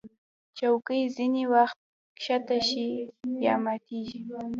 [0.57, 1.77] چوکۍ ځینې وخت
[2.23, 2.87] ښکته شي
[3.45, 4.19] یا ماتېږي.